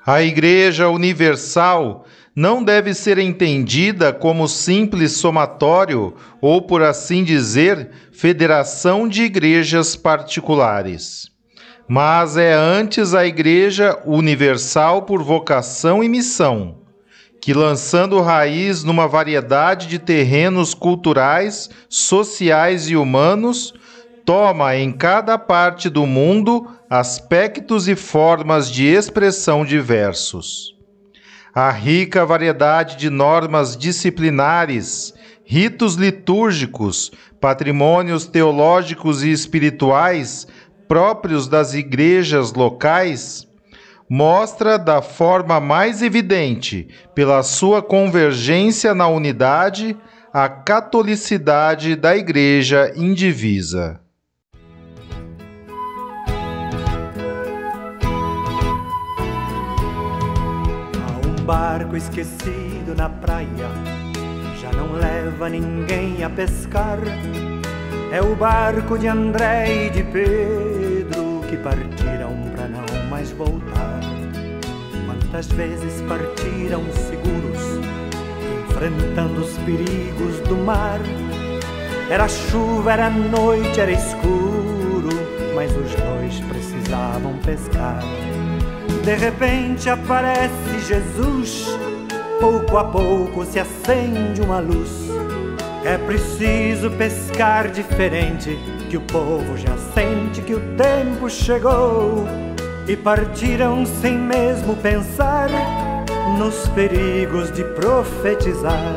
A 0.08 0.24
Igreja 0.24 0.88
Universal 0.88 2.06
não 2.34 2.64
deve 2.64 2.94
ser 2.94 3.18
entendida 3.18 4.14
como 4.14 4.48
simples 4.48 5.18
somatório 5.18 6.16
ou, 6.40 6.62
por 6.62 6.82
assim 6.82 7.26
dizer, 7.26 7.90
federação 8.14 9.06
de 9.06 9.24
igrejas 9.24 9.98
particulares. 9.98 11.30
Mas 11.90 12.38
é 12.38 12.54
antes 12.54 13.14
a 13.14 13.26
Igreja 13.26 14.02
Universal 14.06 15.02
por 15.02 15.22
vocação 15.22 16.02
e 16.02 16.08
missão, 16.08 16.79
que, 17.42 17.54
lançando 17.54 18.22
raiz 18.22 18.84
numa 18.84 19.08
variedade 19.08 19.88
de 19.88 19.98
terrenos 19.98 20.74
culturais, 20.74 21.70
sociais 21.88 22.90
e 22.90 22.96
humanos, 22.96 23.74
toma 24.26 24.76
em 24.76 24.92
cada 24.92 25.38
parte 25.38 25.90
do 25.90 26.06
mundo 26.06 26.68
aspectos 26.90 27.88
e 27.88 27.96
formas 27.96 28.70
de 28.70 28.86
expressão 28.86 29.66
diversos. 29.66 30.76
A 31.54 31.72
rica 31.72 32.26
variedade 32.26 32.96
de 32.96 33.10
normas 33.10 33.76
disciplinares, 33.76 35.14
ritos 35.44 35.96
litúrgicos, 35.96 37.12
patrimônios 37.42 38.28
teológicos 38.28 39.24
e 39.24 39.32
espirituais 39.32 40.46
próprios 40.88 41.48
das 41.48 41.74
igrejas 41.74 42.54
locais 42.54 43.49
mostra 44.10 44.80
da 44.80 45.02
forma 45.02 45.60
mais 45.60 46.02
evidente, 46.02 46.88
pela 47.14 47.44
sua 47.44 47.82
convergência 47.82 48.96
na 48.96 49.08
unidade, 49.08 49.96
a 50.34 50.50
catolicidade 50.50 51.96
da 51.96 52.18
Igreja 52.18 52.92
indivisa. 52.96 54.00
Há 60.96 61.28
um 61.28 61.46
barco 61.46 61.96
esquecido 61.96 62.96
na 62.98 63.10
praia, 63.10 63.70
já 64.60 64.72
não 64.72 64.94
leva 64.94 65.48
ninguém 65.50 66.24
a 66.24 66.30
pescar. 66.30 67.00
É 68.12 68.20
o 68.24 68.36
barco 68.36 68.98
de 68.98 69.08
André 69.08 69.86
e 69.86 69.90
de 69.92 70.04
Pedro 70.04 71.42
que 71.48 71.58
partiram 71.58 72.19
mais 73.10 73.32
voltar. 73.32 74.00
Quantas 75.06 75.48
vezes 75.48 76.02
partiram 76.08 76.84
seguros, 76.94 77.80
enfrentando 78.70 79.42
os 79.42 79.58
perigos 79.60 80.40
do 80.48 80.56
mar. 80.56 81.00
Era 82.10 82.28
chuva, 82.28 82.94
era 82.94 83.10
noite, 83.10 83.80
era 83.80 83.92
escuro, 83.92 85.10
mas 85.56 85.72
os 85.76 85.94
dois 85.96 86.40
precisavam 86.48 87.38
pescar. 87.40 88.02
De 89.04 89.16
repente 89.16 89.90
aparece 89.90 90.80
Jesus, 90.88 91.68
pouco 92.40 92.78
a 92.78 92.84
pouco 92.84 93.46
se 93.46 93.60
acende 93.60 94.42
uma 94.42 94.60
luz. 94.60 95.10
É 95.86 95.98
preciso 95.98 96.92
pescar 96.92 97.70
diferente, 97.70 98.58
que 98.90 98.98
o 98.98 99.02
povo 99.02 99.58
já 99.58 99.78
sente 99.94 100.42
que 100.42 100.54
o 100.54 100.60
tempo 100.76 101.30
chegou. 101.30 102.49
E 102.90 102.98
partiram 102.98 103.86
sem 103.86 104.18
mesmo 104.18 104.76
pensar 104.78 105.48
nos 106.40 106.68
perigos 106.70 107.52
de 107.52 107.64
profetizar. 107.64 108.96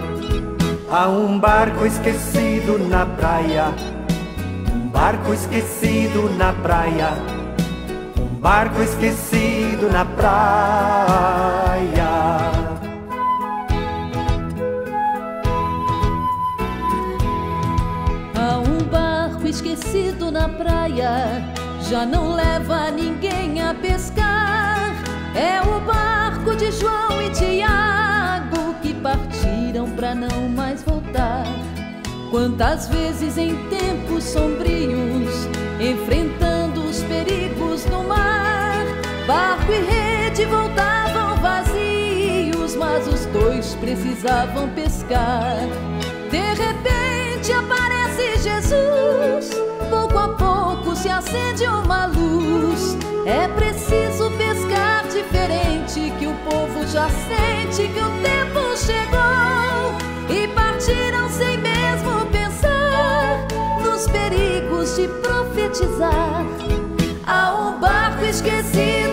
Há 0.91 1.11
um 1.11 1.39
barco 1.39 1.85
esquecido 1.85 2.79
na 2.89 3.05
praia, 3.05 3.67
um 4.75 4.89
barco 4.89 5.35
esquecido 5.35 6.31
na 6.39 6.55
praia, 6.55 7.11
um 8.19 8.41
barco 8.41 8.81
esquecido 8.81 9.91
na 9.93 10.07
praia. 10.07 11.53
Há 18.35 18.59
um 18.59 18.85
barco 18.91 19.47
esquecido 19.47 20.33
na 20.33 20.49
praia, 20.49 21.45
já 21.93 22.07
não 22.07 22.35
leva 22.35 22.91
ninguém 22.91 23.61
a 23.61 23.75
pescar. 23.75 24.95
É 25.35 25.61
o 25.61 25.79
barco 25.81 26.57
de 26.57 26.73
João 26.73 27.21
e 27.21 27.29
Tiago 27.29 28.75
que 28.81 28.95
partiram 28.95 29.91
para 29.91 30.15
não 30.15 30.49
mais 30.49 30.83
voltar. 30.83 31.45
Quantas 32.31 32.89
vezes 32.89 33.37
em 33.37 33.55
tempos 33.69 34.25
sombrios, 34.25 35.47
enfrentando 35.79 36.83
os 36.83 37.03
perigos 37.03 37.85
no 37.85 38.05
mar, 38.05 38.87
barco 39.27 39.71
e 39.71 39.83
rede 39.83 40.47
voltavam 40.47 41.37
vazios, 41.43 42.75
mas 42.75 43.07
os 43.07 43.27
dois 43.27 43.75
precisavam 43.75 44.67
pescar. 44.71 45.59
De 46.31 46.41
repente 46.55 47.53
aparece 47.53 48.39
Jesus, 48.39 49.51
pouco 49.91 50.19
a 50.19 50.29
pouco 50.29 50.62
acende 51.09 51.65
uma 51.65 52.07
luz. 52.07 52.97
É 53.27 53.49
preciso 53.49 54.31
pescar 54.33 54.93
já 56.93 57.09
sente 57.09 57.89
que 57.89 58.01
o 58.01 58.11
tempo 58.21 58.77
chegou 58.77 59.97
e 60.29 60.47
partiram 60.49 61.27
sem 61.31 61.57
mesmo 61.57 62.27
pensar 62.31 63.47
nos 63.83 64.07
perigos 64.09 64.95
de 64.97 65.09
profetizar. 65.09 66.45
Há 67.27 67.55
um 67.55 67.81
barco 67.81 68.27
esquecido 68.27 69.12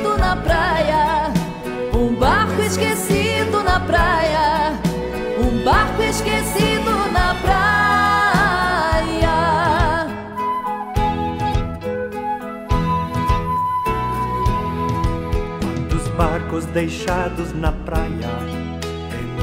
barcos 16.59 16.65
deixados 16.67 17.53
na 17.53 17.71
praia, 17.71 18.29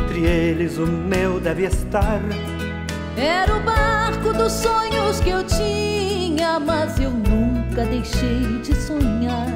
entre 0.03 0.25
eles 0.27 0.79
o 0.79 0.87
meu 0.87 1.41
deve 1.41 1.65
estar. 1.65 2.21
Era 3.17 3.57
o 3.57 3.61
barco 3.61 4.33
dos 4.33 4.53
sonhos 4.53 5.21
que 5.21 5.31
eu 5.31 5.45
tinha, 5.45 6.61
mas 6.61 6.99
eu 7.01 7.11
nunca 7.11 7.85
deixei 7.85 8.61
de 8.63 8.75
sonhar. 8.75 9.47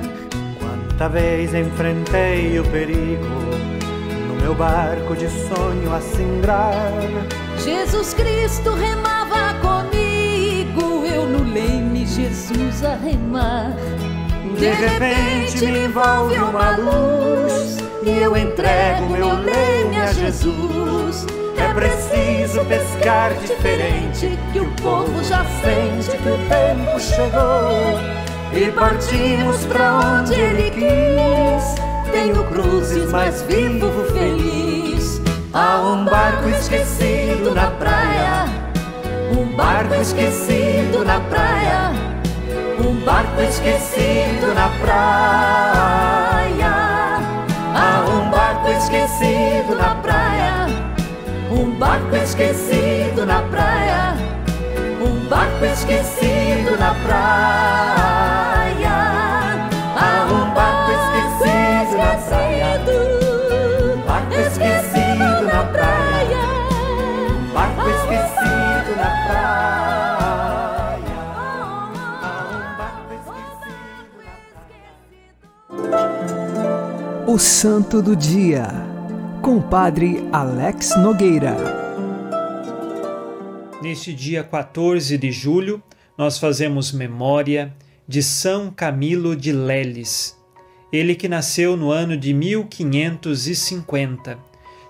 Quanta 0.59 1.09
vez 1.09 1.55
enfrentei 1.55 2.59
o 2.59 2.65
perigo 2.71 3.27
no 4.29 4.35
meu 4.41 4.55
barco 4.55 5.15
de 5.15 5.29
sonho 5.29 5.95
a 5.95 6.01
singrar. 6.01 6.73
Jesus 7.59 8.15
Cristo 8.15 8.71
remava 8.73 9.55
comigo, 9.61 11.05
eu 11.05 11.27
no 11.27 11.45
leme, 11.53 12.07
Jesus 12.07 12.85
a 12.85 12.95
remar. 12.95 13.77
De 14.59 14.71
repente 14.71 15.67
me 15.67 15.85
envolve 15.87 16.37
uma 16.37 16.77
luz 16.77 17.79
e 18.03 18.11
eu 18.19 18.37
entrego 18.37 19.09
meu 19.11 19.35
leme 19.35 20.01
a 20.01 20.13
Jesus. 20.13 21.27
É 21.57 21.73
preciso 21.75 22.65
pescar 22.65 23.33
diferente, 23.35 24.39
que 24.53 24.61
o 24.61 24.71
povo 24.83 25.23
já 25.23 25.45
sente 25.63 26.17
que 26.17 26.29
o 26.29 26.39
tempo 26.49 26.99
chegou. 26.99 28.21
E 28.53 28.71
partimos 28.73 29.65
pra 29.67 30.21
onde 30.21 30.35
ele 30.35 30.71
quis. 30.71 32.11
Tenho 32.11 32.43
cruzes, 32.45 33.11
mas 33.13 33.43
vivo 33.43 34.05
feliz. 34.13 35.21
Há 35.53 35.81
um 35.81 36.05
barco 36.05 36.49
esquecido 36.49 37.55
na 37.55 37.71
praia, 37.73 38.45
um 39.37 39.57
barco 39.57 39.95
esquecido 39.95 41.05
na 41.05 41.21
praia, 41.21 41.93
um 43.01 43.05
barco 43.05 43.41
esquecido 43.41 44.55
na 44.55 44.69
praia. 44.79 46.21
Há 47.75 48.05
um 48.11 48.31
barco 48.31 48.69
esquecido 48.69 49.75
na 49.75 49.95
praia, 49.97 50.67
um 51.51 51.71
barco 51.79 52.15
esquecido 52.17 53.25
na 53.25 53.41
praia, 53.43 54.15
um 55.01 55.29
barco 55.29 55.65
esquecido 55.65 56.77
na 56.79 56.95
praia. 57.07 58.20
O 77.31 77.39
Santo 77.39 78.03
do 78.03 78.17
Dia, 78.17 78.67
com 79.41 79.63
Padre 79.63 80.29
Alex 80.33 80.97
Nogueira. 80.97 81.55
Neste 83.81 84.13
dia 84.13 84.43
14 84.43 85.17
de 85.17 85.31
julho, 85.31 85.81
nós 86.19 86.39
fazemos 86.39 86.91
memória 86.91 87.73
de 88.09 88.21
São 88.21 88.69
Camilo 88.69 89.37
de 89.37 89.53
Leles, 89.53 90.37
ele 90.93 91.15
que 91.15 91.29
nasceu 91.29 91.77
no 91.77 91.93
ano 91.93 92.17
de 92.17 92.35
1550. 92.35 94.37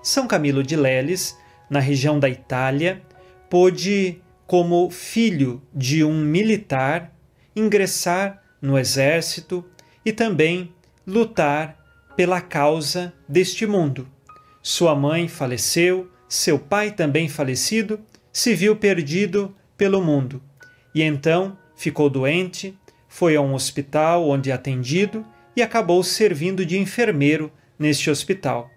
São 0.02 0.26
Camilo 0.26 0.62
de 0.62 0.76
Leles, 0.76 1.36
na 1.68 1.78
região 1.78 2.18
da 2.18 2.30
Itália, 2.30 3.02
pôde, 3.50 4.22
como 4.46 4.88
filho 4.88 5.60
de 5.74 6.02
um 6.02 6.24
militar, 6.24 7.14
ingressar 7.54 8.42
no 8.62 8.78
exército 8.78 9.62
e 10.02 10.10
também 10.10 10.72
lutar 11.06 11.79
pela 12.20 12.42
causa 12.42 13.14
deste 13.26 13.66
mundo. 13.66 14.06
Sua 14.62 14.94
mãe 14.94 15.26
faleceu, 15.26 16.06
seu 16.28 16.58
pai 16.58 16.90
também 16.90 17.30
falecido, 17.30 17.98
se 18.30 18.54
viu 18.54 18.76
perdido 18.76 19.56
pelo 19.74 20.02
mundo 20.02 20.42
e 20.94 21.00
então 21.00 21.56
ficou 21.74 22.10
doente, 22.10 22.78
foi 23.08 23.36
a 23.36 23.40
um 23.40 23.54
hospital 23.54 24.28
onde 24.28 24.50
é 24.50 24.52
atendido 24.52 25.24
e 25.56 25.62
acabou 25.62 26.02
servindo 26.02 26.66
de 26.66 26.78
enfermeiro 26.78 27.50
neste 27.78 28.10
hospital. 28.10 28.68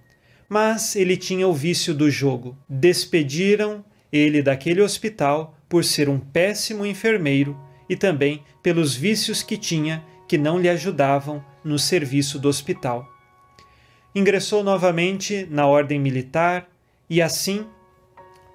Mas 0.48 0.96
ele 0.96 1.18
tinha 1.18 1.46
o 1.46 1.54
vício 1.54 1.94
do 1.94 2.10
jogo. 2.10 2.58
Despediram 2.70 3.84
ele 4.10 4.42
daquele 4.42 4.82
hospital 4.82 5.58
por 5.68 5.84
ser 5.84 6.08
um 6.08 6.18
péssimo 6.18 6.86
enfermeiro 6.86 7.60
e 7.90 7.98
também 7.98 8.42
pelos 8.64 8.96
vícios 8.96 9.44
que 9.44 9.58
tinha 9.58 10.02
que 10.30 10.38
não 10.38 10.58
lhe 10.58 10.70
ajudavam 10.70 11.44
no 11.62 11.78
serviço 11.78 12.40
do 12.40 12.48
hospital. 12.48 13.13
Ingressou 14.16 14.64
novamente 14.64 15.48
na 15.50 15.66
ordem 15.66 16.00
militar 16.00 16.70
e 17.10 17.22
assim, 17.22 17.66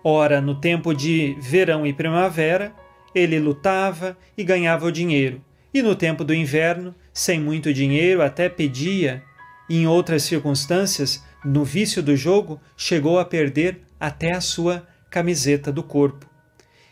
ora 0.03 0.40
no 0.40 0.61
tempo 0.61 0.94
de 0.94 1.37
verão 1.40 1.87
e 1.87 1.92
primavera, 1.92 2.73
ele 3.14 3.38
lutava 3.38 4.16
e 4.37 4.44
ganhava 4.44 4.87
o 4.87 4.92
dinheiro, 4.92 5.42
e 5.73 5.83
no 5.83 5.94
tempo 5.94 6.25
do 6.25 6.35
inverno, 6.35 6.94
sem 7.12 7.40
muito 7.40 7.73
dinheiro, 7.73 8.23
até 8.23 8.49
pedia, 8.49 9.23
e 9.68 9.79
em 9.79 9.87
outras 9.87 10.23
circunstâncias, 10.23 11.25
no 11.44 11.64
vício 11.64 12.03
do 12.03 12.16
jogo, 12.16 12.61
chegou 12.77 13.18
a 13.18 13.25
perder 13.25 13.81
até 13.99 14.33
a 14.33 14.40
sua 14.40 14.87
camiseta 15.11 15.73
do 15.73 15.83
corpo. 15.83 16.29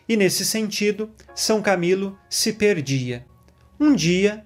E 0.07 0.15
nesse 0.15 0.45
sentido, 0.45 1.09
São 1.35 1.61
Camilo 1.61 2.17
se 2.29 2.53
perdia. 2.53 3.25
Um 3.79 3.93
dia, 3.93 4.45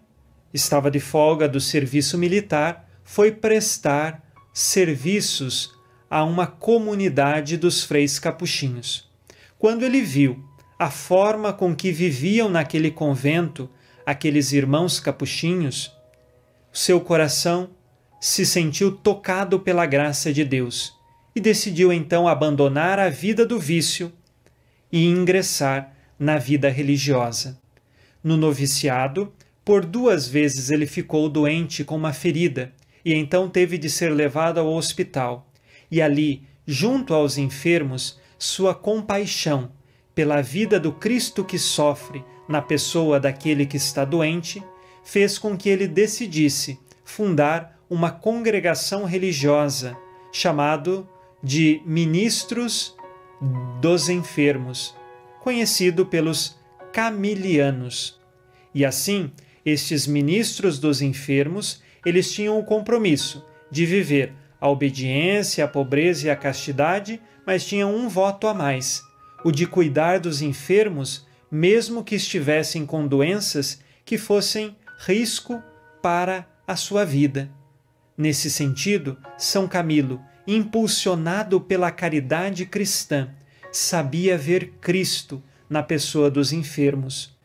estava 0.53 0.89
de 0.89 0.99
folga 0.99 1.47
do 1.47 1.59
serviço 1.59 2.17
militar, 2.17 2.89
foi 3.13 3.29
prestar 3.29 4.23
serviços 4.53 5.77
a 6.09 6.23
uma 6.23 6.47
comunidade 6.47 7.57
dos 7.57 7.83
freis 7.83 8.17
capuchinhos. 8.17 9.11
Quando 9.59 9.83
ele 9.83 9.99
viu 9.99 10.41
a 10.79 10.89
forma 10.89 11.51
com 11.51 11.75
que 11.75 11.91
viviam 11.91 12.47
naquele 12.47 12.89
convento 12.89 13.69
aqueles 14.05 14.53
irmãos 14.53 14.97
capuchinhos, 14.97 15.91
seu 16.71 17.01
coração 17.01 17.71
se 18.17 18.45
sentiu 18.45 18.93
tocado 18.93 19.59
pela 19.59 19.85
graça 19.85 20.31
de 20.31 20.45
Deus 20.45 20.93
e 21.35 21.41
decidiu 21.41 21.91
então 21.91 22.29
abandonar 22.29 22.97
a 22.97 23.09
vida 23.09 23.45
do 23.45 23.59
vício 23.59 24.09
e 24.89 25.05
ingressar 25.05 25.93
na 26.17 26.37
vida 26.37 26.69
religiosa. 26.69 27.59
No 28.23 28.37
noviciado, 28.37 29.33
por 29.65 29.85
duas 29.85 30.29
vezes 30.29 30.69
ele 30.69 30.85
ficou 30.85 31.27
doente 31.27 31.83
com 31.83 31.97
uma 31.97 32.13
ferida 32.13 32.71
e 33.03 33.13
então 33.13 33.49
teve 33.49 33.77
de 33.77 33.89
ser 33.89 34.09
levado 34.09 34.59
ao 34.59 34.67
hospital. 34.67 35.51
E 35.89 36.01
ali, 36.01 36.43
junto 36.65 37.13
aos 37.13 37.37
enfermos, 37.37 38.19
sua 38.37 38.73
compaixão 38.73 39.71
pela 40.13 40.41
vida 40.41 40.79
do 40.79 40.91
Cristo 40.91 41.43
que 41.43 41.57
sofre 41.57 42.23
na 42.47 42.61
pessoa 42.61 43.19
daquele 43.19 43.65
que 43.65 43.77
está 43.77 44.03
doente, 44.03 44.63
fez 45.03 45.37
com 45.37 45.57
que 45.57 45.69
ele 45.69 45.87
decidisse 45.87 46.79
fundar 47.03 47.79
uma 47.89 48.11
congregação 48.11 49.05
religiosa 49.05 49.97
chamado 50.31 51.07
de 51.43 51.81
Ministros 51.85 52.95
dos 53.81 54.09
Enfermos, 54.09 54.95
conhecido 55.41 56.05
pelos 56.05 56.57
Camilianos. 56.93 58.19
E 58.73 58.85
assim, 58.85 59.31
estes 59.65 60.07
ministros 60.07 60.79
dos 60.79 61.01
enfermos, 61.01 61.81
eles 62.05 62.31
tinham 62.31 62.59
o 62.59 62.63
compromisso 62.63 63.45
de 63.69 63.85
viver 63.85 64.33
a 64.59 64.69
obediência, 64.69 65.65
a 65.65 65.67
pobreza 65.67 66.27
e 66.27 66.29
a 66.29 66.35
castidade, 66.35 67.19
mas 67.45 67.65
tinham 67.65 67.95
um 67.95 68.07
voto 68.07 68.47
a 68.47 68.53
mais, 68.53 69.01
o 69.43 69.51
de 69.51 69.65
cuidar 69.65 70.19
dos 70.19 70.41
enfermos, 70.43 71.25
mesmo 71.49 72.03
que 72.03 72.15
estivessem 72.15 72.85
com 72.85 73.07
doenças 73.07 73.81
que 74.05 74.17
fossem 74.19 74.75
risco 74.99 75.61
para 76.01 76.47
a 76.67 76.75
sua 76.75 77.03
vida. 77.03 77.49
Nesse 78.15 78.51
sentido, 78.51 79.17
São 79.37 79.67
Camilo, 79.67 80.21
impulsionado 80.45 81.59
pela 81.59 81.89
caridade 81.89 82.65
cristã, 82.65 83.29
sabia 83.71 84.37
ver 84.37 84.73
Cristo 84.79 85.41
na 85.67 85.81
pessoa 85.81 86.29
dos 86.29 86.53
enfermos. 86.53 87.35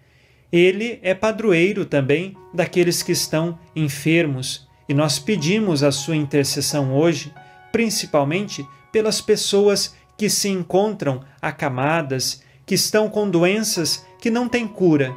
Ele 0.57 0.99
é 1.03 1.13
padroeiro 1.15 1.85
também 1.85 2.35
daqueles 2.55 3.03
que 3.03 3.13
estão 3.13 3.59
enfermos 3.77 4.67
e 4.89 4.95
nós 4.95 5.19
pedimos 5.19 5.83
a 5.83 5.93
sua 5.93 6.17
intercessão 6.17 6.95
hoje, 6.97 7.31
principalmente 7.71 8.67
pelas 8.91 9.21
pessoas 9.21 9.95
que 10.17 10.31
se 10.31 10.49
encontram 10.49 11.23
acamadas, 11.43 12.43
que 12.65 12.75
estão 12.75 13.11
com 13.11 13.29
doenças 13.29 14.07
que 14.19 14.31
não 14.31 14.49
têm 14.49 14.67
cura. 14.67 15.15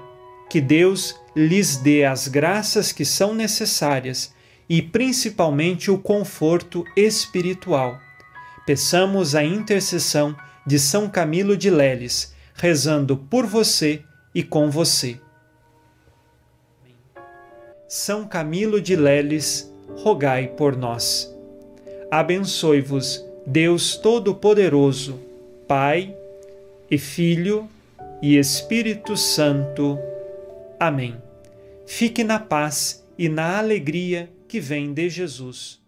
Que 0.49 0.59
Deus 0.59 1.15
lhes 1.33 1.77
dê 1.77 2.03
as 2.03 2.27
graças 2.27 2.91
que 2.91 3.05
são 3.05 3.33
necessárias 3.33 4.33
e 4.67 4.81
principalmente 4.81 5.89
o 5.89 5.97
conforto 5.97 6.83
espiritual. 6.97 7.97
Peçamos 8.65 9.35
a 9.35 9.43
intercessão 9.45 10.35
de 10.67 10.77
São 10.77 11.07
Camilo 11.07 11.55
de 11.55 11.69
Leles, 11.69 12.35
rezando 12.55 13.15
por 13.15 13.45
você 13.45 14.03
e 14.35 14.43
com 14.43 14.69
você. 14.69 15.17
São 17.91 18.27
Camilo 18.27 18.79
de 18.79 18.95
Leles, 18.95 19.73
rogai 20.03 20.47
por 20.49 20.77
nós. 20.77 21.35
Abençoe-vos, 22.11 23.25
Deus 23.43 23.95
Todo-Poderoso, 23.95 25.19
Pai 25.67 26.15
e 26.91 26.99
Filho 26.99 27.67
e 28.21 28.37
Espírito 28.37 29.17
Santo. 29.17 29.97
Amém. 30.79 31.15
Fique 31.87 32.23
na 32.23 32.39
paz 32.39 33.03
e 33.17 33.27
na 33.27 33.57
alegria 33.57 34.29
que 34.47 34.59
vem 34.59 34.93
de 34.93 35.09
Jesus. 35.09 35.78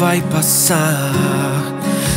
Vai 0.00 0.22
passar. 0.22 1.12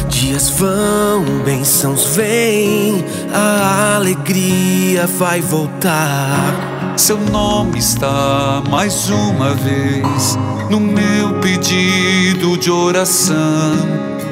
Dias 0.08 0.50
vão, 0.52 1.26
bênçãos 1.44 2.06
vêm. 2.16 3.04
A 3.34 3.96
alegria 3.98 5.06
vai 5.06 5.42
voltar. 5.42 6.94
Seu 6.96 7.18
nome 7.18 7.80
está 7.80 8.64
mais 8.70 9.10
uma 9.10 9.54
vez 9.54 10.40
no 10.70 10.80
meu 10.80 11.42
pedido 11.42 12.58
de 12.58 12.72
oração. 12.72 13.76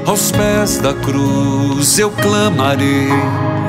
Aos 0.05 0.31
pés 0.31 0.77
da 0.77 0.93
cruz 0.93 1.99
eu 1.99 2.09
clamarei 2.09 3.09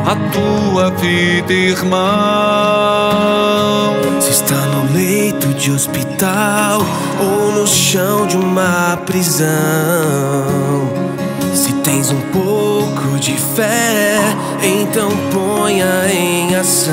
a 0.07 0.15
tua 0.31 0.91
vida, 0.93 1.53
irmão. 1.53 3.42
De 5.63 5.71
hospital 5.71 6.81
ou 7.21 7.53
no 7.53 7.69
chão 7.69 8.27
de 8.27 8.37
uma 8.37 8.97
prisão. 9.07 9.47
Se 11.55 11.73
tens 11.85 12.11
um 12.11 12.21
pouco 12.33 13.17
de 13.21 13.37
fé, 13.37 14.19
então 14.61 15.09
ponha 15.31 16.13
em 16.13 16.57
ação. 16.57 16.91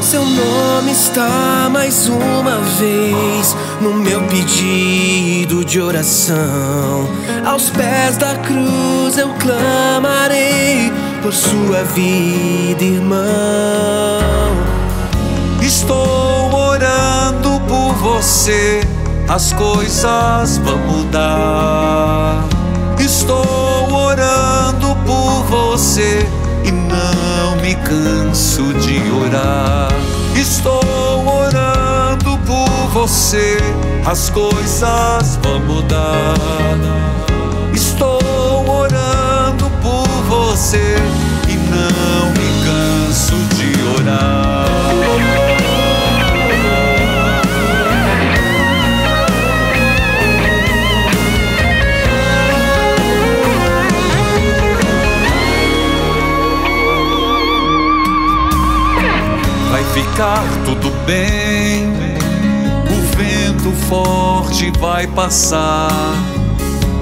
Seu 0.00 0.24
nome 0.24 0.92
está 0.92 1.68
mais 1.68 2.08
uma 2.08 2.60
vez 2.78 3.56
no 3.80 3.94
meu 3.94 4.22
pedido 4.28 5.64
de 5.64 5.80
oração. 5.80 7.08
Aos 7.44 7.68
pés 7.68 8.16
da 8.16 8.36
cruz 8.36 9.18
eu 9.18 9.30
clamarei 9.40 10.92
por 11.20 11.32
sua 11.32 11.82
vida, 11.82 12.84
irmão. 12.84 13.18
Estou 15.60 16.27
você, 17.98 18.80
as 19.28 19.52
coisas 19.52 20.58
vão 20.58 20.78
mudar. 20.78 22.44
Estou 22.98 23.92
orando 23.92 24.96
por 25.04 25.42
você 25.44 26.26
e 26.64 26.70
não 26.70 27.56
me 27.60 27.74
canso 27.74 28.72
de 28.74 29.00
orar. 29.10 29.88
Estou 30.34 30.80
orando 31.26 32.38
por 32.46 32.70
você, 32.92 33.58
as 34.06 34.30
coisas 34.30 35.38
vão 35.42 35.60
mudar. 35.60 36.34
Estou 37.74 38.20
orando 38.68 39.70
por 39.82 40.08
você 40.28 40.96
e 41.48 41.56
não 41.56 42.30
me 42.30 42.64
canso 42.64 43.34
de 43.56 44.00
orar. 44.00 44.77
Ficar 60.18 60.42
tudo 60.64 60.90
bem. 61.06 61.94
O 62.90 63.16
vento 63.16 63.70
forte 63.86 64.72
vai 64.80 65.06
passar. 65.06 65.92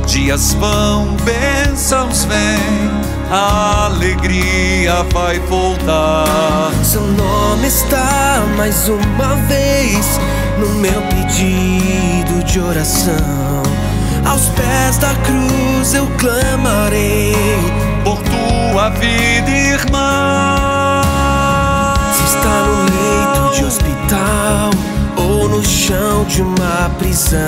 Dias 0.07 0.53
vão, 0.53 1.17
bênçãos 1.25 2.27
vêm. 2.27 2.91
A 3.31 3.87
alegria 3.87 5.03
vai 5.15 5.39
voltar. 5.41 6.71
Seu 6.85 7.01
nome 7.01 7.67
está 7.67 8.45
mais 8.55 8.87
uma 8.87 9.35
vez 9.49 10.21
no 10.59 10.75
meu 10.75 11.01
pedido 11.03 12.45
de 12.45 12.61
oração. 12.61 13.63
Aos 14.27 14.47
pés 14.51 14.99
da 14.99 15.15
cruz 15.15 15.95
eu 15.95 16.07
clamarei 16.19 17.35
por 18.05 18.19
tua 18.19 18.91
vida, 18.91 19.51
irmã. 19.51 20.36
Ou 25.17 25.49
no 25.49 25.65
chão 25.65 26.25
de 26.25 26.43
uma 26.43 26.91
prisão. 26.99 27.41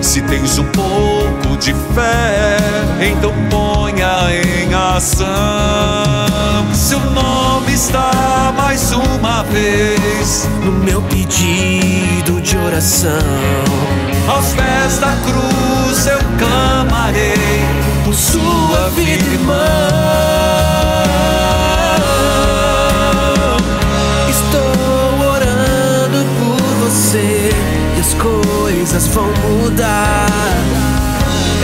Se 0.00 0.20
tens 0.22 0.58
um 0.58 0.64
pouco 0.66 1.56
de 1.58 1.74
fé, 1.94 2.56
então 3.00 3.32
ponha 3.50 4.28
em 4.30 4.72
ação. 4.74 5.26
Seu 6.72 7.00
nome 7.00 7.72
está 7.72 8.52
mais 8.56 8.92
uma 8.92 9.42
vez 9.44 10.48
no 10.62 10.72
meu 10.72 11.02
pedido 11.02 12.40
de 12.40 12.56
oração. 12.56 13.10
Aos 14.28 14.52
pés 14.52 14.98
da 14.98 15.16
cruz 15.16 16.06
eu 16.06 16.18
clamarei 16.38 17.34
por 18.04 18.14
sua 18.14 18.90
vida, 18.90 19.24
irmão. 19.24 20.53
As 28.04 28.12
coisas 28.14 29.06
vão 29.08 29.32
mudar. 29.48 30.26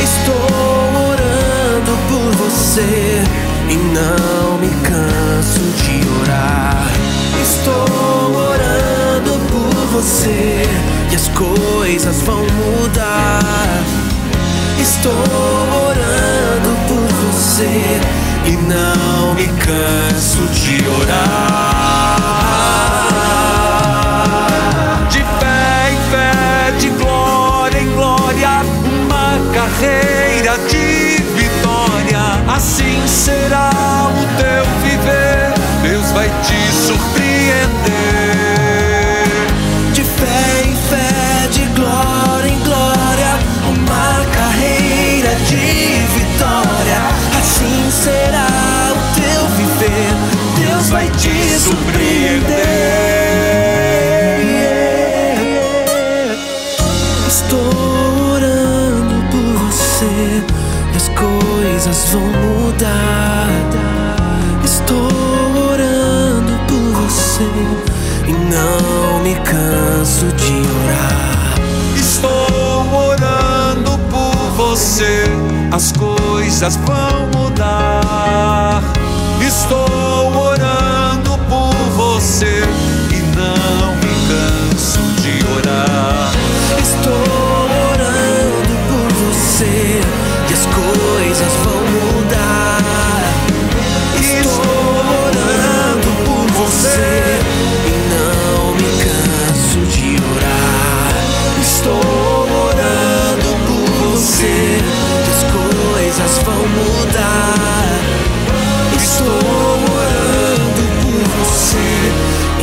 Estou 0.03 0.34
orando 1.11 1.99
por 2.09 2.34
você 2.36 3.22
e 3.68 3.74
não 3.74 4.57
me 4.59 4.70
canso 4.82 5.61
de 5.82 6.01
orar. 6.22 6.91
Estou 7.43 7.84
orando 8.34 9.38
por 9.51 9.86
você 9.88 10.62
e 11.12 11.14
as 11.14 11.28
coisas 11.28 12.22
vão 12.22 12.43
mudar. 12.43 13.82
Estou 14.80 15.12
orando 15.12 16.74
por 16.88 17.07
você 17.26 18.01
e 18.47 18.53
não 18.53 19.34
me 19.34 19.47
canso 19.47 20.41
de 20.55 20.88
orar. 21.03 22.49
Carreira 29.80 30.58
de 30.68 31.22
vitória. 31.34 32.54
Assim 32.54 33.06
será 33.06 33.79
coisas 76.61 76.76
vão 76.76 77.29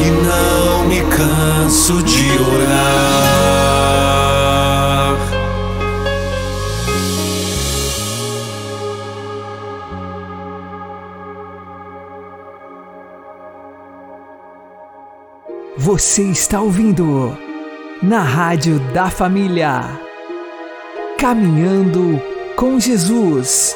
e 0.02 0.12
não 0.12 0.88
me 0.88 1.02
canso 1.16 2.02
de 2.04 2.32
orar. 2.40 3.38
Você 15.78 16.24
está 16.24 16.60
ouvindo 16.60 17.38
na 18.04 18.22
Rádio 18.22 18.80
da 18.94 19.10
Família. 19.10 19.82
Caminhando 21.18 22.22
com 22.56 22.80
Jesus. 22.80 23.76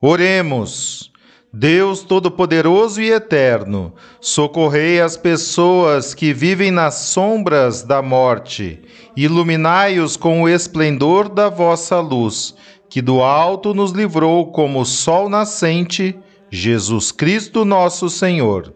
Oremos. 0.00 1.11
Deus 1.54 2.00
Todo-Poderoso 2.00 3.02
e 3.02 3.10
Eterno, 3.10 3.92
socorrei 4.22 5.02
as 5.02 5.18
pessoas 5.18 6.14
que 6.14 6.32
vivem 6.32 6.70
nas 6.70 6.94
sombras 6.94 7.82
da 7.82 8.00
morte, 8.00 8.80
iluminai-os 9.14 10.16
com 10.16 10.40
o 10.40 10.48
esplendor 10.48 11.28
da 11.28 11.50
vossa 11.50 12.00
luz, 12.00 12.54
que 12.88 13.02
do 13.02 13.20
alto 13.20 13.74
nos 13.74 13.92
livrou 13.92 14.50
como 14.50 14.82
sol 14.86 15.28
nascente, 15.28 16.18
Jesus 16.50 17.12
Cristo 17.12 17.66
nosso 17.66 18.08
Senhor. 18.08 18.72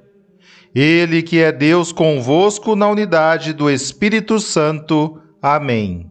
Ele 0.74 1.22
que 1.22 1.38
é 1.38 1.50
Deus 1.50 1.92
convosco 1.92 2.76
na 2.76 2.90
unidade 2.90 3.54
do 3.54 3.70
Espírito 3.70 4.38
Santo. 4.38 5.18
Amém. 5.40 6.10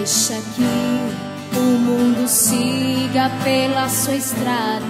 Deixa 0.00 0.40
que 0.56 1.58
o 1.58 1.60
mundo 1.60 2.26
siga 2.26 3.30
pela 3.44 3.86
sua 3.86 4.14
estrada. 4.14 4.80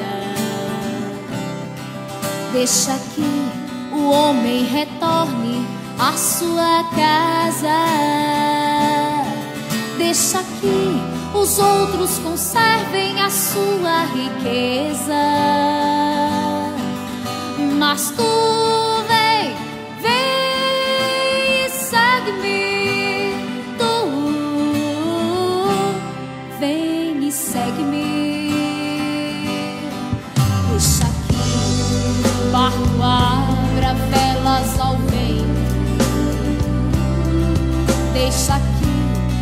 Deixa 2.53 2.97
que 3.13 3.27
o 3.93 4.09
homem 4.09 4.63
retorne 4.67 5.67
à 5.99 6.13
sua 6.13 6.85
casa. 6.95 7.81
Deixa 9.99 10.45
que 10.61 11.37
os 11.37 11.59
outros 11.59 12.19
conservem 12.21 13.21
a 13.21 13.31
sua 13.31 14.05
riqueza. 14.15 15.25
Mas 17.77 18.13
tu 18.17 18.70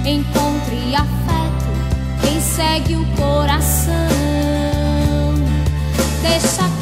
encontre 0.09 0.94
afeto 0.94 1.66
quem 2.22 2.40
segue 2.40 2.96
o 2.96 3.04
coração. 3.16 3.94
Deixa 6.22 6.78